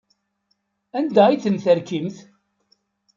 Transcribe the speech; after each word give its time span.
Anda 0.97 1.23
ay 1.27 1.39
ten-terkimt? 1.43 2.17